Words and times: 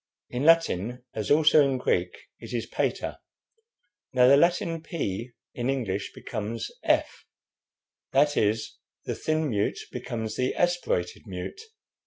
In 0.31 0.45
Latin, 0.45 1.03
as 1.13 1.29
also 1.29 1.63
in 1.63 1.77
Greek, 1.77 2.17
it 2.39 2.53
is 2.53 2.65
'pater.' 2.65 3.19
Now 4.13 4.25
the 4.27 4.35
Latin 4.35 4.81
'p' 4.81 5.31
in 5.53 5.69
English 5.69 6.13
becomes 6.15 6.71
'f;' 6.83 7.27
that 8.11 8.35
is, 8.35 8.79
the 9.05 9.13
thin 9.13 9.47
mute 9.51 9.77
becomes 9.91 10.37
the 10.37 10.55
aspirated 10.55 11.27
mute. 11.27 11.61